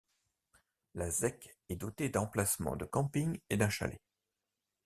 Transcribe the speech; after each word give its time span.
La 0.95 1.11
zec 1.11 1.55
est 1.69 1.75
doté 1.75 2.09
d'emplacements 2.09 2.75
de 2.75 2.85
camping 2.85 3.39
et 3.51 3.57
d'un 3.57 3.69
chalet. 3.69 4.01